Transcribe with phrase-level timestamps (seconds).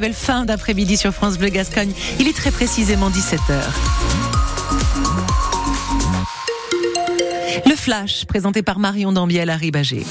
[0.00, 1.92] belle fin d'après-midi sur France Bleu Gascogne.
[2.20, 3.62] Il est très précisément 17h.
[7.66, 10.04] Le Flash, présenté par Marion Dambiel à Ribagé.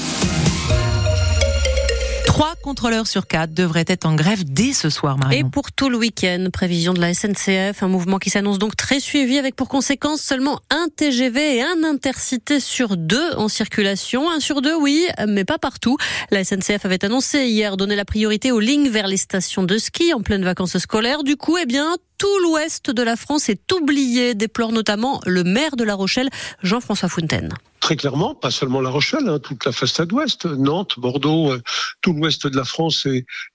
[2.68, 5.40] Contrôleurs sur quatre devraient être en grève dès ce soir, Marion.
[5.40, 9.00] Et pour tout le week-end, prévision de la SNCF, un mouvement qui s'annonce donc très
[9.00, 14.30] suivi avec pour conséquence seulement un TGV et un intercité sur deux en circulation.
[14.30, 15.96] Un sur deux, oui, mais pas partout.
[16.30, 20.14] La SNCF avait annoncé hier donner la priorité aux lignes vers les stations de ski
[20.14, 21.24] en pleine vacances scolaires.
[21.24, 25.78] Du coup, eh bien, tout l'ouest de la France est oublié, déplore notamment le maire
[25.78, 26.28] de La Rochelle,
[26.64, 27.54] Jean-François Fontaine
[27.88, 31.62] très clairement, pas seulement La Rochelle, hein, toute la façade ouest, Nantes, Bordeaux, euh,
[32.08, 33.06] tout l'ouest de la France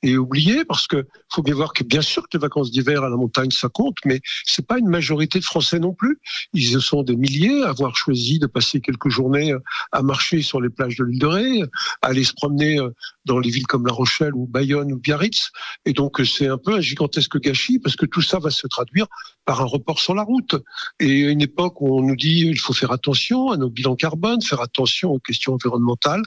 [0.02, 3.08] est, oublié parce que faut bien voir que bien sûr que les vacances d'hiver à
[3.08, 6.18] la montagne ça compte, mais c'est pas une majorité de Français non plus.
[6.52, 9.54] Ils sont des milliers à avoir choisi de passer quelques journées
[9.90, 11.62] à marcher sur les plages de l'île de Ré,
[12.02, 12.90] à aller se promener euh,
[13.24, 15.50] dans les villes comme La Rochelle ou Bayonne ou Biarritz,
[15.86, 19.06] et donc c'est un peu un gigantesque gâchis parce que tout ça va se traduire
[19.46, 20.56] par un report sur la route.
[21.00, 23.96] Et à une époque où on nous dit il faut faire attention à nos bilans
[23.96, 26.22] carbone faire attention aux questions environnementales.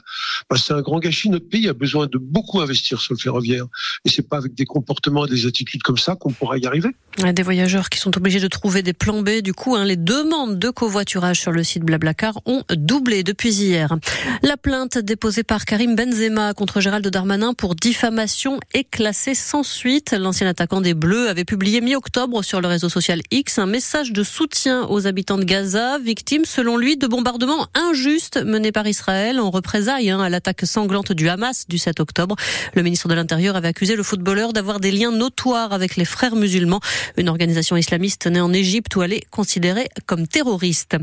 [0.50, 1.30] Bah, c'est un grand gâchis.
[1.30, 3.66] Notre pays a besoin de beaucoup investir sur le ferroviaire.
[4.04, 6.90] Et c'est pas avec des comportements et des attitudes comme ça qu'on pourra y arriver.
[7.18, 9.40] Des voyageurs qui sont obligés de trouver des plans B.
[9.40, 13.96] Du coup, hein, les demandes de covoiturage sur le site Blablacar ont doublé depuis hier.
[14.42, 20.14] La plainte déposée par Karim Benzema contre Gérald Darmanin pour diffamation est classée sans suite.
[20.18, 24.22] L'ancien attaquant des Bleus avait publié mi-octobre sur le réseau social X un message de
[24.22, 29.50] soutien aux habitants de Gaza, victimes selon lui de bombardements injuste menée par Israël en
[29.50, 32.36] représailles hein, à l'attaque sanglante du Hamas du 7 octobre.
[32.74, 36.36] Le ministre de l'Intérieur avait accusé le footballeur d'avoir des liens notoires avec les frères
[36.36, 36.80] musulmans,
[37.16, 40.96] une organisation islamiste née en Égypte où elle est considérée comme terroriste.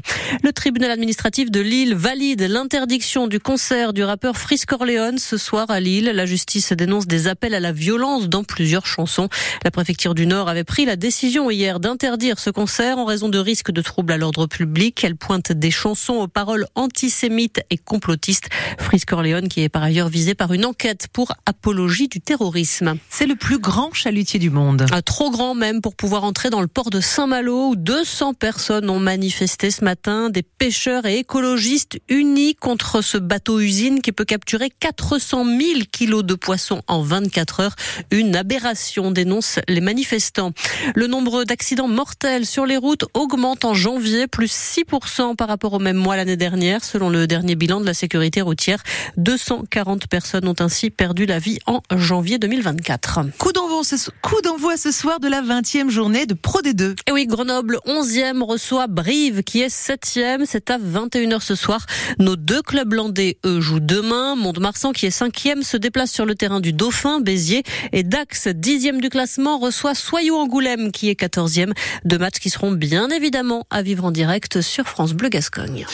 [0.44, 5.70] Le tribunal administratif de Lille valide l'interdiction du concert du rappeur Frisk Orleans ce soir
[5.70, 6.12] à Lille.
[6.14, 9.30] La justice dénonce des appels à la violence dans plusieurs chansons.
[9.64, 13.38] La préfecture du Nord avait pris la décision hier d'interdire ce concert en raison de
[13.38, 15.04] risques de troubles à l'ordre public.
[15.04, 18.50] Elle pointe des chansons aux paroles antisémite et complotiste.
[18.80, 22.96] Frisk Orléans qui est par ailleurs visé par une enquête pour apologie du terrorisme.
[23.10, 24.86] C'est le plus grand chalutier du monde.
[24.92, 28.90] Un trop grand même pour pouvoir entrer dans le port de Saint-Malo où 200 personnes
[28.90, 30.30] ont manifesté ce matin.
[30.30, 35.60] Des pêcheurs et écologistes unis contre ce bateau-usine qui peut capturer 400 000
[35.92, 37.76] kilos de poissons en 24 heures.
[38.12, 40.54] Une aberration, dénoncent les manifestants.
[40.96, 45.80] Le nombre d'accidents mortels sur les routes augmente en janvier, plus 6% par rapport au
[45.80, 46.84] même mois l'année dernière.
[46.84, 48.82] Selon le dernier bilan de la sécurité routière,
[49.18, 53.20] 240 personnes ont ainsi perdu la vie en janvier 2024.
[53.38, 56.96] Coup d'envoi ce, coup d'envoi ce soir de la 20e journée de Pro D2.
[57.08, 60.44] Et oui, Grenoble 11e reçoit Brive qui est 7e.
[60.46, 61.86] C'est à 21h ce soir.
[62.20, 64.36] Nos deux clubs landais, eux, jouent demain.
[64.36, 67.64] Mont-de-Marsan qui est 5e se déplace sur le terrain du Dauphin, Béziers.
[67.92, 71.74] Et Dax, 10e du classement, reçoit Soyou-Angoulême qui est 14e.
[72.06, 75.86] Deux matchs qui seront bien évidemment à vivre en direct sur France Bleu Gascogne.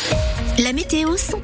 [0.58, 1.40] La météo 100%